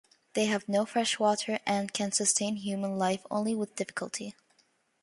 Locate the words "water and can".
1.19-2.11